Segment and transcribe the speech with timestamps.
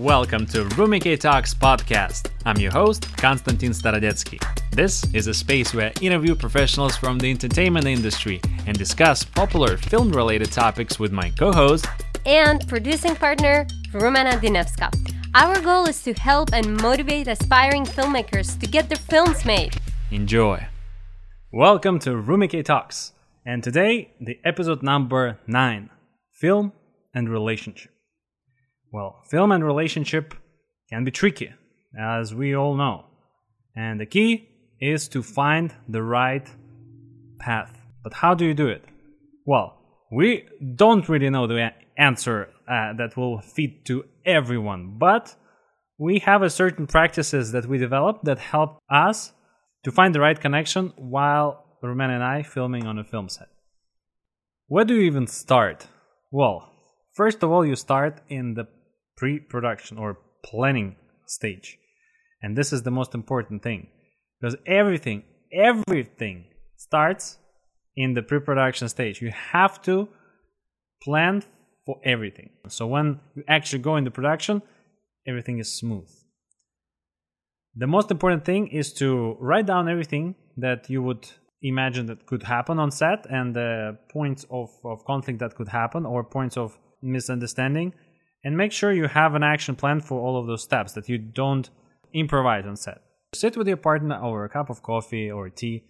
[0.00, 2.30] Welcome to Rumikay Talks podcast.
[2.46, 4.40] I'm your host, Konstantin Starodetskii.
[4.70, 9.76] This is a space where I interview professionals from the entertainment industry and discuss popular
[9.76, 11.86] film related topics with my co host
[12.24, 14.94] and producing partner, Rumena Dinevska.
[15.34, 19.80] Our goal is to help and motivate aspiring filmmakers to get their films made.
[20.12, 20.64] Enjoy.
[21.52, 25.90] Welcome to Rumikay Talks, and today the episode number 9
[26.32, 26.72] Film
[27.12, 27.97] and Relationship.
[28.92, 30.34] Well, film and relationship
[30.88, 31.52] can be tricky,
[31.98, 33.06] as we all know.
[33.76, 34.48] And the key
[34.80, 36.46] is to find the right
[37.38, 37.78] path.
[38.02, 38.84] But how do you do it?
[39.44, 39.78] Well,
[40.10, 45.34] we don't really know the answer uh, that will fit to everyone, but
[45.98, 49.32] we have a certain practices that we develop that help us
[49.84, 53.48] to find the right connection while Roman and I filming on a film set.
[54.66, 55.86] Where do you even start?
[56.30, 56.70] Well,
[57.14, 58.68] first of all, you start in the
[59.18, 61.76] pre production or planning stage.
[62.42, 63.88] And this is the most important thing
[64.40, 66.44] because everything, everything
[66.76, 67.38] starts
[67.96, 69.20] in the pre production stage.
[69.20, 70.08] You have to
[71.02, 71.42] plan
[71.84, 72.50] for everything.
[72.68, 74.62] So when you actually go into production,
[75.26, 76.08] everything is smooth.
[77.74, 81.28] The most important thing is to write down everything that you would
[81.62, 86.06] imagine that could happen on set and the points of, of conflict that could happen
[86.06, 87.92] or points of misunderstanding
[88.44, 91.18] and make sure you have an action plan for all of those steps that you
[91.18, 91.70] don't
[92.14, 93.02] improvise on set.
[93.34, 95.84] Sit with your partner over a cup of coffee or tea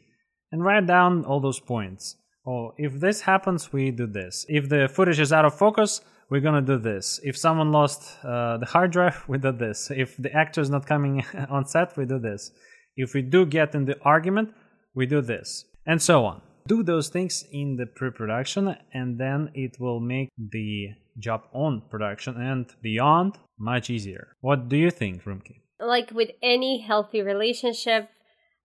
[0.51, 2.17] and write down all those points.
[2.47, 4.47] Oh, if this happens, we do this.
[4.49, 7.21] If the footage is out of focus, we're gonna do this.
[7.23, 9.91] If someone lost uh, the hard drive, we do this.
[9.95, 12.51] If the actor is not coming on set, we do this.
[12.97, 14.55] If we do get in the argument,
[14.95, 15.65] we do this.
[15.87, 16.43] And so on.
[16.67, 20.89] Do those things in the pre production, and then it will make the
[21.19, 24.37] job on production and beyond much easier.
[24.41, 25.61] What do you think, Rumki?
[25.81, 28.11] Like with any healthy relationship,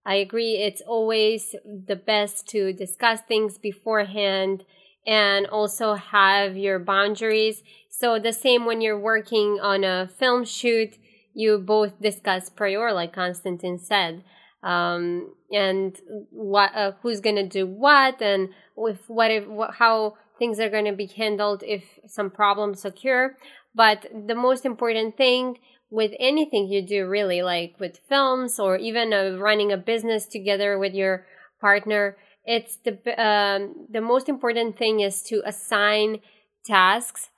[0.05, 4.65] I agree it's always the best to discuss things beforehand
[5.05, 7.63] and also have your boundaries.
[7.89, 10.97] So the same when you're working on a film shoot,
[11.33, 14.23] you both discuss prior, like Konstantin said,
[14.61, 15.99] um, and
[16.29, 20.85] what uh, who's gonna do what, and if what if what, how things are going
[20.85, 23.35] to be handled if some problems occur.
[23.75, 25.57] But the most important thing
[25.89, 30.77] with anything you do, really, like with films or even uh, running a business together
[30.77, 31.25] with your
[31.61, 36.19] partner, it's the um, the most important thing is to assign
[36.65, 37.29] tasks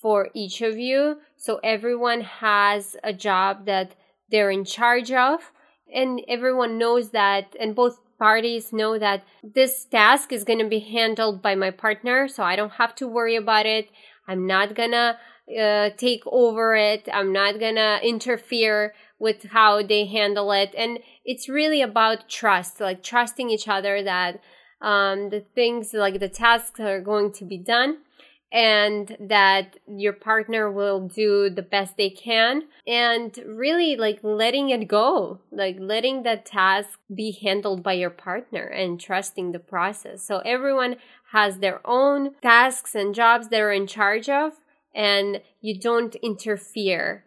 [0.00, 3.94] for each of you, so everyone has a job that
[4.30, 5.50] they're in charge of,
[5.92, 10.80] and everyone knows that, and both parties know that this task is going to be
[10.80, 13.88] handled by my partner, so I don't have to worry about it.
[14.26, 15.18] I'm not going to
[15.60, 17.08] uh, take over it.
[17.12, 20.74] I'm not going to interfere with how they handle it.
[20.76, 24.40] And it's really about trust, like trusting each other that
[24.80, 27.98] um, the things, like the tasks are going to be done
[28.54, 34.86] and that your partner will do the best they can and really like letting it
[34.86, 40.24] go like letting that task be handled by your partner and trusting the process.
[40.24, 40.96] So everyone
[41.32, 44.52] has their own tasks and jobs they're in charge of
[44.94, 47.24] and you don't interfere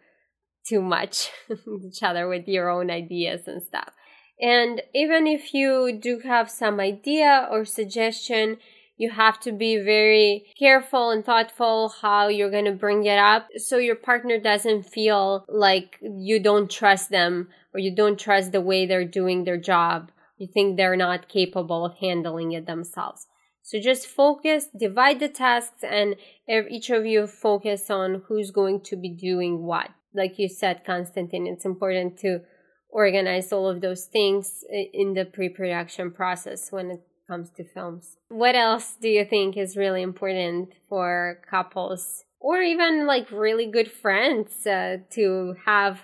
[0.66, 1.30] too much
[1.84, 3.92] each other with your own ideas and stuff.
[4.40, 8.56] And even if you do have some idea or suggestion
[8.98, 13.46] you have to be very careful and thoughtful how you're going to bring it up
[13.56, 18.60] so your partner doesn't feel like you don't trust them or you don't trust the
[18.60, 20.10] way they're doing their job.
[20.36, 23.26] You think they're not capable of handling it themselves.
[23.62, 26.16] So just focus, divide the tasks, and
[26.48, 29.90] each of you focus on who's going to be doing what.
[30.14, 32.40] Like you said, Konstantin, it's important to
[32.90, 38.16] organize all of those things in the pre production process when it comes to films.
[38.28, 43.90] What else do you think is really important for couples or even like really good
[43.90, 46.00] friends uh, to have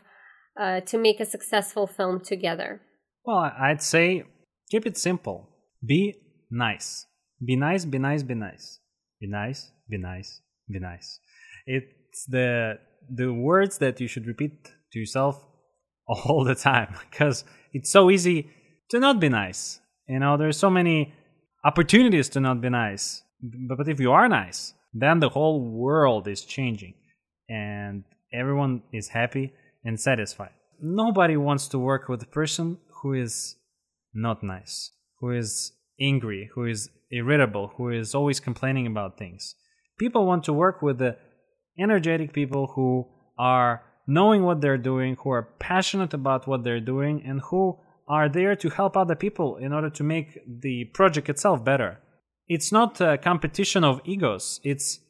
[0.60, 2.80] uh, to make a successful film together?
[3.24, 4.24] Well, I'd say
[4.70, 5.48] keep it simple.
[5.84, 6.14] Be
[6.50, 7.06] nice.
[7.44, 8.80] Be nice, be nice, be nice.
[9.20, 11.18] Be nice, be nice, be nice.
[11.66, 12.78] It's the
[13.08, 15.42] the words that you should repeat to yourself
[16.08, 18.50] all the time because it's so easy
[18.90, 21.14] to not be nice you know, there's so many
[21.64, 23.22] opportunities to not be nice.
[23.40, 26.94] But, but if you are nice, then the whole world is changing
[27.48, 29.52] and everyone is happy
[29.84, 30.52] and satisfied.
[30.80, 33.56] Nobody wants to work with a person who is
[34.12, 34.90] not nice,
[35.20, 39.54] who is angry, who is irritable, who is always complaining about things.
[39.98, 41.16] People want to work with the
[41.78, 43.06] energetic people who
[43.38, 47.78] are knowing what they're doing, who are passionate about what they're doing, and who
[48.08, 51.98] are there to help other people in order to make the project itself better.
[52.46, 54.60] It's not a competition of egos.
[54.62, 55.00] It's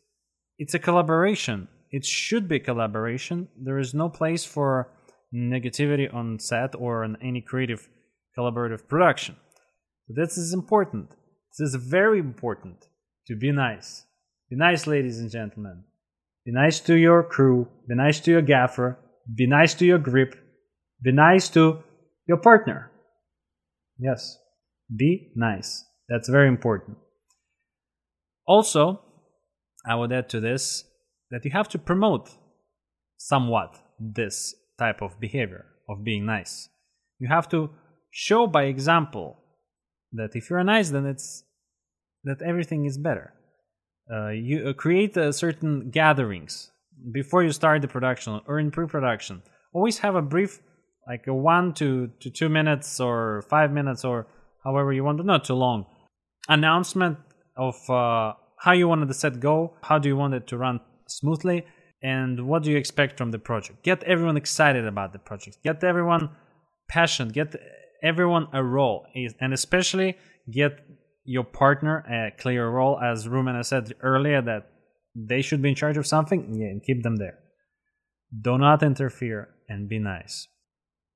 [0.58, 1.68] it's a collaboration.
[1.90, 3.48] It should be collaboration.
[3.60, 4.92] There is no place for
[5.34, 7.88] negativity on set or on any creative
[8.38, 9.36] collaborative production.
[10.08, 11.10] This is important.
[11.58, 12.86] This is very important
[13.26, 14.04] to be nice.
[14.50, 15.84] Be nice, ladies and gentlemen.
[16.44, 17.68] Be nice to your crew.
[17.88, 18.98] Be nice to your gaffer.
[19.34, 20.36] Be nice to your grip.
[21.02, 21.82] Be nice to
[22.26, 22.90] your partner.
[23.98, 24.38] Yes,
[24.94, 25.84] be nice.
[26.08, 26.98] That's very important.
[28.46, 29.00] Also,
[29.86, 30.84] I would add to this
[31.30, 32.30] that you have to promote
[33.16, 36.68] somewhat this type of behavior of being nice.
[37.18, 37.70] You have to
[38.10, 39.38] show by example
[40.12, 41.44] that if you're nice, then it's
[42.24, 43.34] that everything is better.
[44.12, 46.70] Uh, you uh, create uh, certain gatherings
[47.12, 49.42] before you start the production or in pre-production.
[49.72, 50.60] Always have a brief,
[51.08, 54.26] like a one to, to two minutes or five minutes or
[54.64, 55.86] however you want, not too long,
[56.48, 57.18] announcement
[57.56, 60.80] of uh, how you wanted the set go, how do you want it to run
[61.06, 61.64] smoothly,
[62.02, 63.82] and what do you expect from the project.
[63.82, 65.58] Get everyone excited about the project.
[65.62, 66.30] Get everyone
[66.88, 67.32] passionate.
[67.32, 67.54] Get
[68.02, 69.06] everyone a role,
[69.40, 70.16] and especially
[70.50, 70.80] get
[71.24, 73.00] your partner a clear role.
[73.00, 74.66] As Rumen said earlier, that
[75.16, 76.54] they should be in charge of something.
[76.54, 77.38] Yeah, and keep them there.
[78.38, 80.48] Do not interfere and be nice.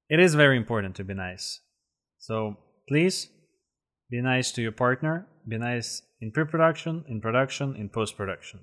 [0.09, 1.61] It is very important to be nice.
[2.19, 2.57] So
[2.89, 3.29] please
[4.11, 5.27] be nice to your partner.
[5.47, 8.61] Be nice in pre production, in production, in post production.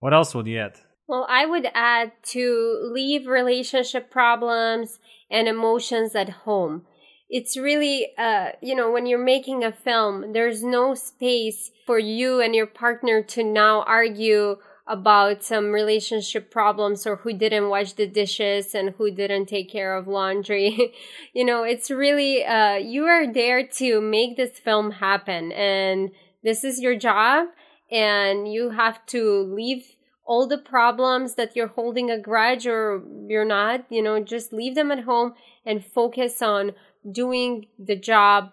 [0.00, 0.78] What else would you add?
[1.08, 4.98] Well, I would add to leave relationship problems
[5.30, 6.86] and emotions at home.
[7.28, 12.40] It's really, uh, you know, when you're making a film, there's no space for you
[12.40, 14.56] and your partner to now argue
[14.90, 19.96] about some relationship problems or who didn't wash the dishes and who didn't take care
[19.96, 20.92] of laundry.
[21.32, 26.10] you know, it's really, uh, you are there to make this film happen and
[26.42, 27.46] this is your job
[27.92, 29.84] and you have to leave
[30.26, 34.74] all the problems that you're holding a grudge or you're not, you know, just leave
[34.74, 35.34] them at home
[35.64, 36.72] and focus on
[37.12, 38.50] doing the job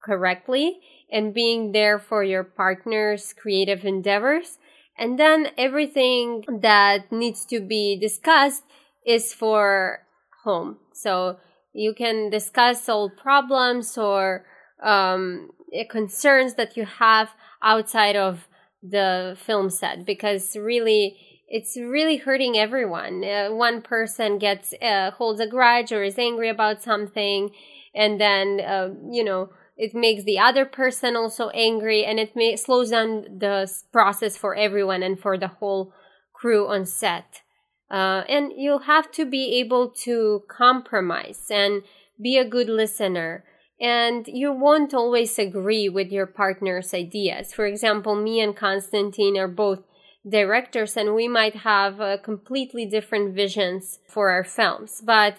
[0.00, 0.78] correctly
[1.10, 4.58] and being there for your partner's creative endeavors
[4.98, 8.64] and then everything that needs to be discussed
[9.06, 10.00] is for
[10.44, 10.78] home.
[10.92, 11.38] So
[11.72, 14.44] you can discuss all problems or
[14.82, 17.30] um, eh, concerns that you have
[17.62, 18.48] outside of
[18.82, 21.18] the film set because really
[21.48, 23.24] it's really hurting everyone.
[23.24, 27.50] Uh, one person gets uh, holds a grudge or is angry about something,
[27.94, 32.56] and then uh, you know it makes the other person also angry and it may
[32.56, 35.92] slows down the process for everyone and for the whole
[36.32, 37.42] crew on set.
[37.90, 41.82] Uh, and you have to be able to compromise and
[42.20, 43.44] be a good listener.
[43.80, 47.52] And you won't always agree with your partner's ideas.
[47.52, 49.80] For example me and konstantin are both
[50.28, 55.02] directors and we might have uh, completely different visions for our films.
[55.04, 55.36] But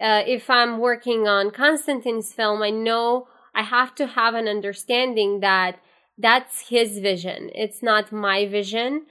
[0.00, 5.40] uh, if i'm working on konstantin's film i know I have to have an understanding
[5.40, 5.80] that
[6.18, 7.50] that's his vision.
[7.54, 9.06] It's not my vision.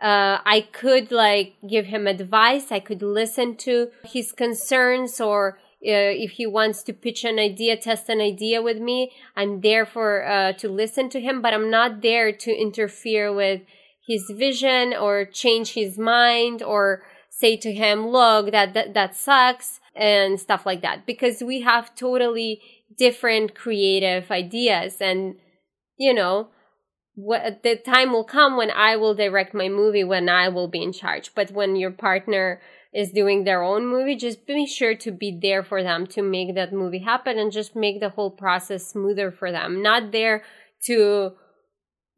[0.00, 2.70] Uh, I could like give him advice.
[2.70, 7.76] I could listen to his concerns or uh, if he wants to pitch an idea,
[7.76, 11.70] test an idea with me, I'm there for uh, to listen to him, but I'm
[11.70, 13.62] not there to interfere with
[14.04, 19.80] his vision or change his mind or say to him, "Look, that that, that sucks."
[19.98, 22.62] and stuff like that because we have totally
[22.98, 25.00] different creative ideas.
[25.00, 25.36] And
[25.96, 26.48] you know
[27.14, 30.82] what the time will come when I will direct my movie when I will be
[30.82, 31.34] in charge.
[31.34, 32.60] But when your partner
[32.92, 36.54] is doing their own movie just be sure to be there for them to make
[36.54, 39.82] that movie happen and just make the whole process smoother for them.
[39.82, 40.42] Not there
[40.84, 41.32] to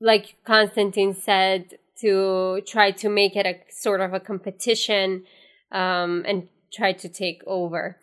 [0.01, 5.25] like konstantin said to try to make it a sort of a competition
[5.73, 7.97] um, and try to take over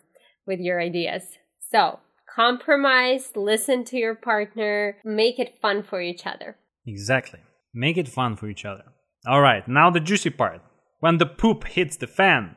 [0.46, 1.22] with your ideas.
[1.70, 1.98] So
[2.38, 6.56] compromise, listen to your partner, make it fun for each other.
[6.86, 7.40] Exactly.
[7.74, 8.84] Make it fun for each other.
[9.26, 10.62] All right, now the juicy part.
[11.00, 12.54] When the poop hits the fan,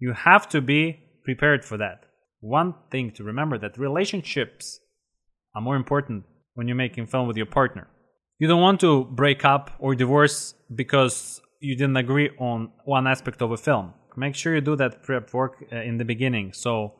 [0.00, 2.00] you have to be prepared for that.
[2.40, 4.80] One thing to remember that relationships
[5.54, 7.86] are more important when you're making film with your partner.
[8.40, 13.40] You don't want to break up or divorce because you didn't agree on one aspect
[13.40, 13.94] of a film.
[14.16, 16.94] Make sure you do that prep work uh, in the beginning so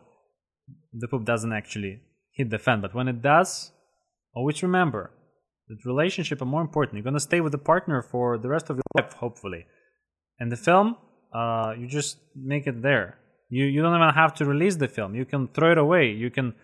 [0.93, 2.01] the poop doesn't actually
[2.33, 2.81] hit the fan.
[2.81, 3.73] But when it does,
[4.35, 5.11] always remember
[5.69, 6.97] that relationship are more important.
[6.97, 9.67] You're gonna stay with the partner for the rest of your life, hopefully.
[10.39, 10.97] And the film
[11.37, 13.19] uh, you just make it there.
[13.49, 15.15] You you don't even have to release the film.
[15.15, 16.11] You can throw it away.
[16.11, 16.55] You can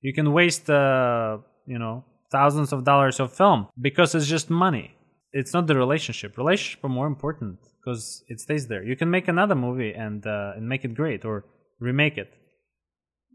[0.00, 4.94] you can waste uh, you know thousands of dollars of film because it's just money.
[5.32, 6.36] It's not the relationship.
[6.36, 8.82] Relationship are more important because it stays there.
[8.82, 11.44] You can make another movie and uh, and make it great or
[11.78, 12.32] remake it.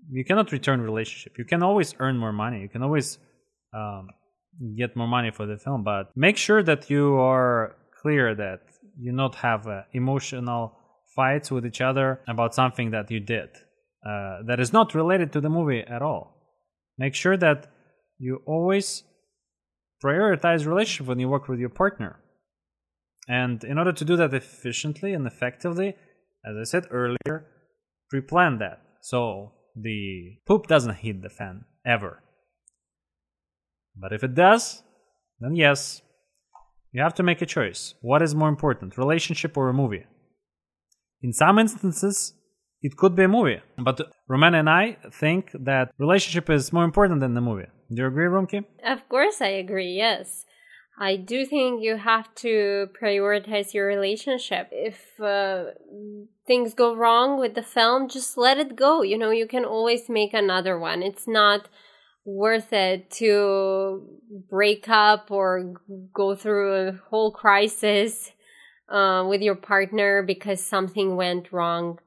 [0.09, 1.37] You cannot return relationship.
[1.37, 2.61] You can always earn more money.
[2.61, 3.17] You can always
[3.73, 4.09] um,
[4.77, 8.61] get more money for the film, but make sure that you are clear that
[8.97, 10.77] you not have uh, emotional
[11.15, 13.49] fights with each other about something that you did
[14.05, 16.35] uh, that is not related to the movie at all.
[16.97, 17.67] Make sure that
[18.17, 19.03] you always
[20.03, 22.19] prioritize relationship when you work with your partner.
[23.27, 25.95] And in order to do that efficiently and effectively,
[26.45, 27.45] as I said earlier,
[28.09, 28.81] pre-plan that.
[29.01, 32.23] So the poop doesn't hit the fan ever.
[33.95, 34.83] But if it does,
[35.39, 36.01] then yes,
[36.91, 37.93] you have to make a choice.
[38.01, 40.05] What is more important, relationship or a movie?
[41.21, 42.33] In some instances,
[42.81, 43.61] it could be a movie.
[43.77, 47.67] But Roman and I think that relationship is more important than the movie.
[47.93, 48.65] Do you agree, Rumki?
[48.85, 50.45] Of course, I agree, yes.
[50.99, 54.69] I do think you have to prioritize your relationship.
[54.71, 55.65] If uh,
[56.47, 59.03] things go wrong with the film, just let it go.
[59.03, 61.03] You know, you can always make another one.
[61.03, 61.69] It's not
[62.25, 64.05] worth it to
[64.49, 65.75] break up or
[66.13, 68.31] go through a whole crisis
[68.89, 71.99] uh, with your partner because something went wrong.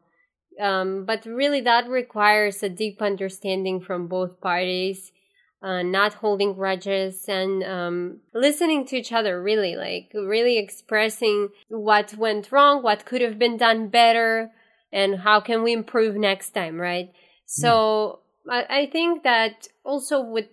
[0.60, 5.12] Um, but really, that requires a deep understanding from both parties,
[5.62, 12.14] uh, not holding grudges and um, listening to each other, really, like really expressing what
[12.16, 14.50] went wrong, what could have been done better,
[14.92, 17.12] and how can we improve next time, right?
[17.46, 20.46] So, I, I think that also with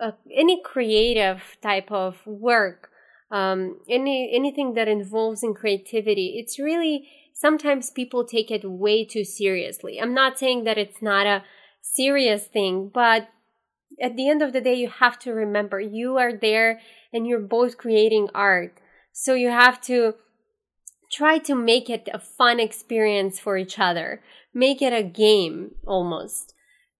[0.00, 2.90] uh, any creative type of work,
[3.30, 9.24] um, any anything that involves in creativity, it's really sometimes people take it way too
[9.24, 10.00] seriously.
[10.00, 11.42] I'm not saying that it's not a
[11.80, 13.28] serious thing, but
[14.00, 16.80] at the end of the day, you have to remember you are there
[17.12, 18.78] and you're both creating art.
[19.12, 20.14] So you have to
[21.12, 24.22] try to make it a fun experience for each other.
[24.54, 26.52] Make it a game almost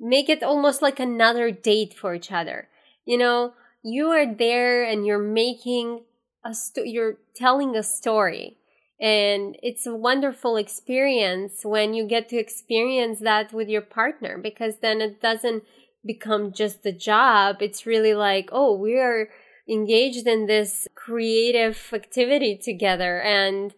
[0.02, 2.68] make it almost like another date for each other.
[3.06, 6.02] You know, you are there and you're making
[6.44, 8.58] a sto- you're telling a story.
[9.00, 14.78] And it's a wonderful experience when you get to experience that with your partner because
[14.80, 15.62] then it doesn't
[16.04, 17.56] become just a job.
[17.60, 19.28] It's really like, oh, we are
[19.68, 23.74] engaged in this creative activity together and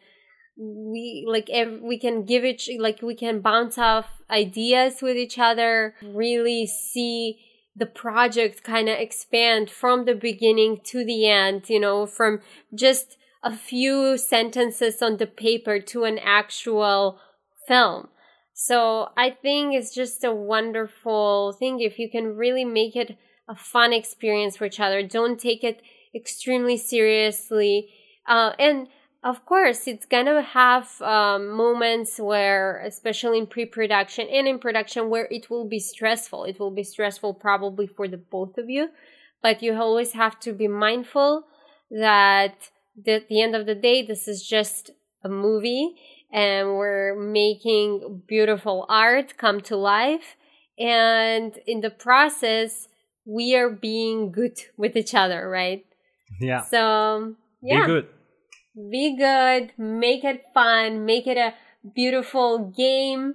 [0.57, 5.39] we like ev- we can give it like we can bounce off ideas with each
[5.39, 7.39] other really see
[7.77, 12.41] the project kind of expand from the beginning to the end you know from
[12.73, 17.19] just a few sentences on the paper to an actual
[17.67, 18.09] film
[18.55, 23.19] so i think it's just a wonderful thing if you can really make it
[23.49, 25.83] a fun experience for each other don't take it
[26.15, 27.91] extremely seriously
[28.27, 28.89] uh, and
[29.25, 35.27] of course, it's gonna have um, moments where, especially in pre-production and in production, where
[35.31, 36.45] it will be stressful.
[36.45, 38.91] It will be stressful probably for the both of you,
[39.43, 41.45] but you always have to be mindful
[41.91, 42.69] that
[43.09, 44.91] at the end of the day, this is just
[45.23, 45.97] a movie,
[46.35, 50.37] and we're making beautiful art come to life,
[50.79, 52.89] and in the process,
[53.25, 55.87] we are being good with each other, right?
[56.41, 56.61] Yeah.
[56.61, 57.81] So yeah.
[57.81, 58.09] Be good
[58.75, 61.55] be good, make it fun, make it a
[61.95, 63.35] beautiful game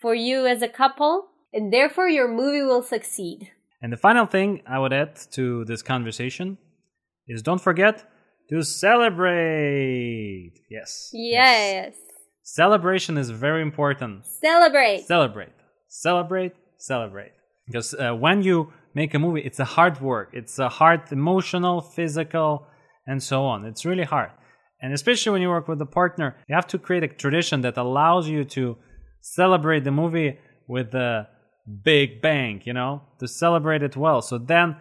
[0.00, 3.50] for you as a couple, and therefore your movie will succeed.
[3.80, 6.58] And the final thing I would add to this conversation
[7.26, 8.04] is don't forget
[8.50, 10.52] to celebrate.
[10.70, 11.10] Yes.
[11.12, 11.94] Yes.
[11.94, 11.94] yes.
[12.42, 14.26] Celebration is very important.
[14.26, 15.04] Celebrate.
[15.06, 15.52] Celebrate.
[15.88, 16.52] Celebrate.
[16.78, 17.32] Celebrate.
[17.66, 20.30] Because uh, when you make a movie, it's a hard work.
[20.32, 22.66] It's a hard emotional, physical,
[23.06, 23.64] and so on.
[23.64, 24.30] It's really hard.
[24.80, 27.76] And especially when you work with a partner, you have to create a tradition that
[27.76, 28.76] allows you to
[29.20, 31.28] celebrate the movie with a
[31.84, 34.20] big bang, you know, to celebrate it well.
[34.20, 34.76] So then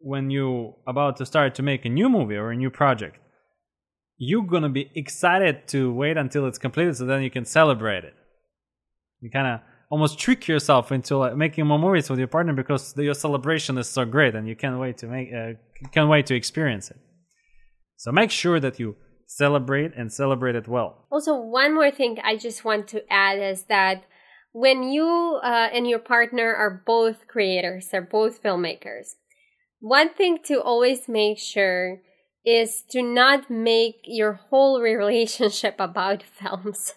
[0.00, 3.16] when you about to start to make a new movie or a new project,
[4.22, 8.14] you're to be excited to wait until it's completed so then you can celebrate it.
[9.20, 9.60] You kind of
[9.90, 13.78] almost trick yourself into like making more movies with your partner because the, your celebration
[13.78, 15.52] is so great and you can't wait to make uh,
[15.90, 16.98] can't wait to experience it.
[17.96, 18.96] So make sure that you
[19.26, 21.06] celebrate and celebrate it well.
[21.10, 24.04] Also, one more thing I just want to add is that
[24.52, 29.14] when you uh, and your partner are both creators, are both filmmakers,
[29.80, 32.02] one thing to always make sure
[32.44, 36.94] is to not make your whole relationship about films.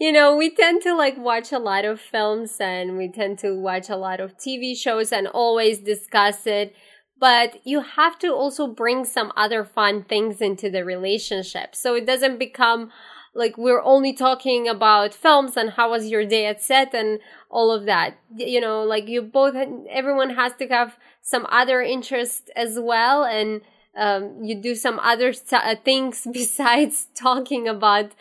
[0.00, 3.54] you know, we tend to like watch a lot of films and we tend to
[3.54, 6.74] watch a lot of TV shows and always discuss it.
[7.18, 11.74] But you have to also bring some other fun things into the relationship.
[11.74, 12.90] So it doesn't become
[13.34, 17.70] like we're only talking about films and how was your day at set and all
[17.70, 18.18] of that.
[18.36, 19.54] You know, like you both,
[19.90, 23.24] everyone has to have some other interest as well.
[23.24, 23.62] And
[23.96, 28.12] um, you do some other uh, things besides talking about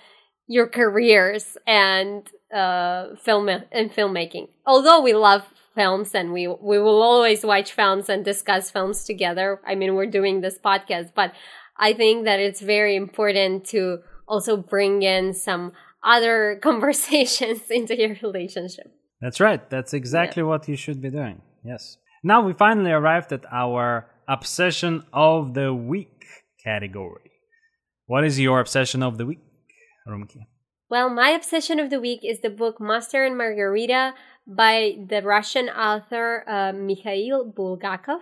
[0.48, 4.50] your careers and uh, film and filmmaking.
[4.66, 5.44] Although we love
[5.76, 9.60] films and we we will always watch films and discuss films together.
[9.66, 11.34] I mean, we're doing this podcast, but
[11.78, 18.16] I think that it's very important to also bring in some other conversations into your
[18.22, 18.92] relationship.
[19.22, 19.68] That's right.
[19.70, 20.48] That's exactly yeah.
[20.48, 21.42] what you should be doing.
[21.64, 21.98] Yes.
[22.24, 26.26] Now we finally arrived at our obsession of the week
[26.64, 27.32] category.
[28.06, 29.40] What is your obsession of the week?
[30.08, 30.48] Rumki?
[30.90, 34.14] Well, my obsession of the week is the book Master and Margarita
[34.46, 38.20] by the Russian author uh, Mikhail Bulgakov.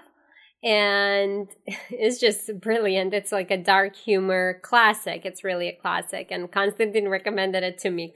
[0.63, 1.49] And
[1.89, 3.13] it's just brilliant.
[3.13, 5.25] It's like a dark humor classic.
[5.25, 6.27] It's really a classic.
[6.31, 8.13] And Konstantin recommended it to me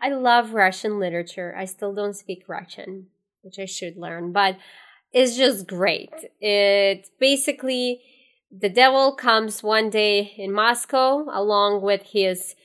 [0.00, 1.54] I love Russian literature.
[1.56, 3.06] I still don't speak Russian,
[3.42, 4.56] which I should learn, but
[5.14, 6.12] it's just great.
[6.40, 8.02] It basically,
[8.50, 12.56] the devil comes one day in Moscow along with his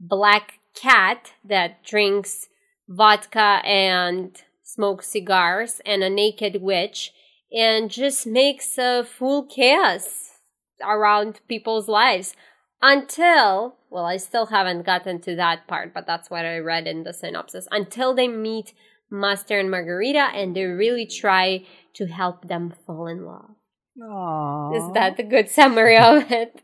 [0.00, 2.48] black cat that drinks
[2.88, 7.12] vodka and smokes cigars and a naked witch
[7.52, 10.38] and just makes a full chaos
[10.82, 12.36] around people's lives
[12.80, 17.02] until well i still haven't gotten to that part but that's what i read in
[17.02, 18.72] the synopsis until they meet
[19.10, 23.50] master and margarita and they really try to help them fall in love
[24.00, 24.76] Aww.
[24.76, 26.62] is that a good summary of it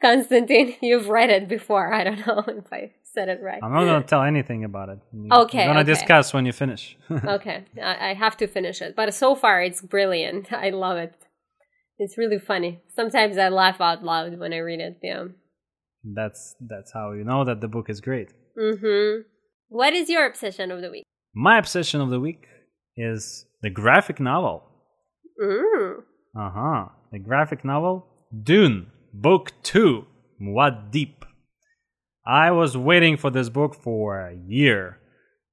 [0.00, 1.92] Konstantin, you've read it before.
[1.92, 3.60] I don't know if I said it right.
[3.62, 4.98] I'm not going to tell anything about it.
[5.32, 5.62] okay.
[5.62, 6.00] I'm going to okay.
[6.00, 6.96] discuss when you finish.
[7.10, 7.64] okay.
[7.82, 8.96] I, I have to finish it.
[8.96, 10.52] But so far, it's brilliant.
[10.52, 11.14] I love it.
[11.98, 12.80] It's really funny.
[12.94, 14.98] Sometimes I laugh out loud when I read it.
[15.02, 15.24] Yeah.
[16.02, 18.30] That's that's how you know that the book is great.
[18.58, 19.22] Mm-hmm.
[19.68, 21.04] What is your obsession of the week?
[21.34, 22.46] My obsession of the week
[22.96, 24.64] is the graphic novel.
[25.40, 25.98] Mm.
[26.36, 26.84] Uh huh.
[27.12, 28.06] The graphic novel
[28.42, 30.06] Dune Book 2
[30.42, 31.14] Muad'Dib.
[32.26, 34.98] I was waiting for this book for a year.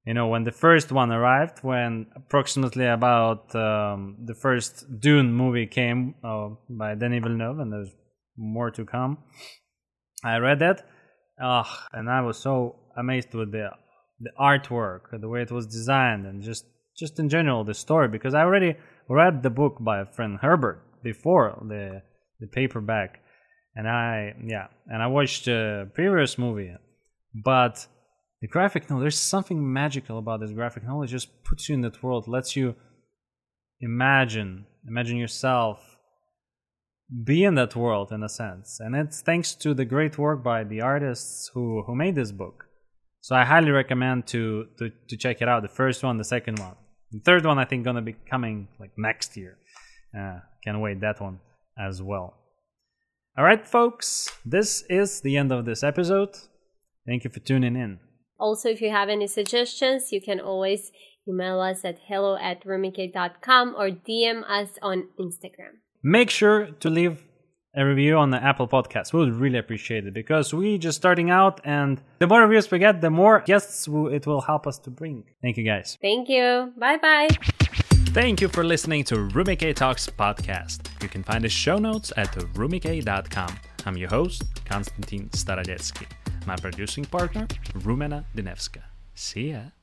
[0.05, 5.67] You know, when the first one arrived, when approximately about um, the first Dune movie
[5.67, 7.93] came uh, by Denis Villeneuve, and there's
[8.37, 9.17] more to come.
[10.23, 10.87] I read that,
[11.41, 13.71] uh, and I was so amazed with the
[14.19, 16.65] the artwork, the way it was designed, and just
[16.97, 18.07] just in general the story.
[18.07, 18.75] Because I already
[19.07, 22.01] read the book by Frank Herbert before the
[22.39, 23.21] the paperback,
[23.75, 26.73] and I yeah, and I watched the previous movie,
[27.33, 27.87] but
[28.41, 31.03] the graphic novel there's something magical about this graphic novel.
[31.03, 32.75] It just puts you in that world, lets you
[33.79, 35.97] imagine imagine yourself
[37.23, 40.63] be in that world in a sense, and it's thanks to the great work by
[40.63, 42.66] the artists who who made this book.
[43.21, 45.61] So I highly recommend to to, to check it out.
[45.61, 46.75] The first one, the second one,
[47.11, 49.57] the third one I think gonna be coming like next year.
[50.17, 51.39] Uh, can't wait that one
[51.77, 52.33] as well.
[53.37, 56.35] All right, folks, this is the end of this episode.
[57.05, 57.99] Thank you for tuning in.
[58.39, 60.91] Also, if you have any suggestions, you can always
[61.27, 65.77] email us at hello at rumikay.com or DM us on Instagram.
[66.01, 67.26] Make sure to leave
[67.77, 69.13] a review on the Apple Podcast.
[69.13, 72.79] We would really appreciate it because we just starting out, and the more reviews we
[72.79, 75.23] get, the more guests it will help us to bring.
[75.41, 75.97] Thank you, guys.
[76.01, 76.73] Thank you.
[76.77, 77.29] Bye bye.
[78.13, 80.89] Thank you for listening to Rumikay Talks podcast.
[81.03, 83.59] You can find the show notes at rumikay.com.
[83.85, 86.07] I'm your host, Konstantin Starodetskii.
[86.47, 87.45] My producing partner,
[87.85, 88.81] Rumena Dinevska.
[89.13, 89.76] See ya.